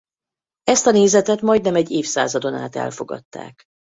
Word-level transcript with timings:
Ezt 0.63 0.87
a 0.87 0.91
nézetet 0.91 1.41
majdnem 1.41 1.75
egy 1.75 1.91
évszázadon 1.91 2.53
át 2.53 2.75
elfogadták. 2.75 3.63